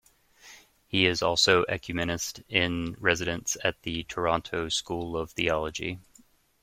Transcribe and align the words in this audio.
He 0.87 1.05
is 1.05 1.21
also 1.21 1.63
Ecumenist 1.65 2.41
in 2.49 2.95
Residence 2.97 3.55
at 3.63 3.83
the 3.83 4.03
Toronto 4.05 4.67
School 4.69 5.15
of 5.15 5.29
Theology. 5.33 5.99